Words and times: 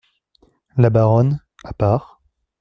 La 0.77 0.89
Baronne, 0.89 1.43
à 1.63 1.73
part. 1.73 2.23